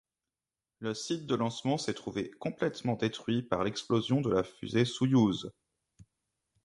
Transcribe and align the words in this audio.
Le 0.79 0.95
site 0.95 1.27
de 1.27 1.35
lancement 1.35 1.77
s'est 1.77 1.93
trouvé 1.93 2.31
complètement 2.39 2.95
détruit 2.95 3.43
par 3.43 3.63
l'explosion 3.63 4.19
de 4.19 4.31
la 4.31 4.43
fusée 4.43 4.83
Soyouz. 4.83 5.51